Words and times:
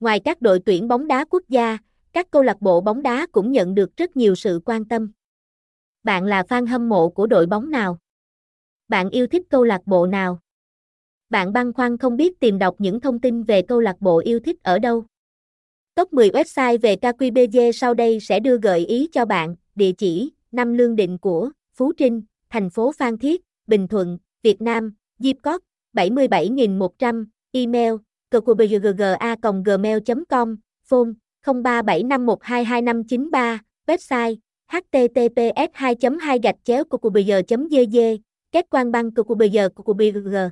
Ngoài 0.00 0.20
các 0.20 0.42
đội 0.42 0.60
tuyển 0.66 0.88
bóng 0.88 1.06
đá 1.06 1.24
quốc 1.30 1.42
gia, 1.48 1.78
các 2.12 2.30
câu 2.30 2.42
lạc 2.42 2.60
bộ 2.60 2.80
bóng 2.80 3.02
đá 3.02 3.26
cũng 3.32 3.52
nhận 3.52 3.74
được 3.74 3.96
rất 3.96 4.16
nhiều 4.16 4.34
sự 4.34 4.60
quan 4.64 4.84
tâm. 4.84 5.12
Bạn 6.02 6.24
là 6.24 6.42
fan 6.42 6.66
hâm 6.66 6.88
mộ 6.88 7.08
của 7.08 7.26
đội 7.26 7.46
bóng 7.46 7.70
nào? 7.70 7.98
Bạn 8.88 9.10
yêu 9.10 9.26
thích 9.26 9.42
câu 9.50 9.64
lạc 9.64 9.80
bộ 9.86 10.06
nào? 10.06 10.38
Bạn 11.30 11.52
băn 11.52 11.72
khoăn 11.72 11.98
không 11.98 12.16
biết 12.16 12.40
tìm 12.40 12.58
đọc 12.58 12.74
những 12.78 13.00
thông 13.00 13.20
tin 13.20 13.42
về 13.42 13.62
câu 13.62 13.80
lạc 13.80 13.96
bộ 14.00 14.18
yêu 14.18 14.40
thích 14.40 14.56
ở 14.62 14.78
đâu? 14.78 15.04
Top 15.94 16.12
10 16.12 16.30
website 16.30 16.78
về 16.78 16.96
KQBG 16.96 17.72
sau 17.72 17.94
đây 17.94 18.20
sẽ 18.20 18.40
đưa 18.40 18.58
gợi 18.58 18.86
ý 18.86 19.08
cho 19.12 19.24
bạn, 19.24 19.56
địa 19.74 19.92
chỉ, 19.92 20.32
năm 20.52 20.72
lương 20.72 20.96
định 20.96 21.18
của, 21.18 21.50
Phú 21.74 21.92
Trinh, 21.92 22.22
thành 22.50 22.70
phố 22.70 22.92
Phan 22.92 23.18
Thiết, 23.18 23.42
Bình 23.66 23.88
Thuận, 23.88 24.18
Việt 24.42 24.62
Nam, 24.62 24.94
Zipcode, 25.18 25.58
77100, 25.92 27.28
email, 27.52 27.92
cqbgga.gmail.com, 28.30 30.56
phone, 30.88 31.12
0375122593, 31.44 33.58
website, 33.86 34.36
https 34.70 35.68
2 35.74 35.94
2 36.18 36.38
gạch 36.42 36.56
chéo 36.64 36.84
cqbg 36.84 37.42
gg 37.68 38.16
kết 38.52 38.66
quan 38.70 38.92
băng 38.92 39.10
cqbg 39.10 39.68
cqbg 39.76 40.50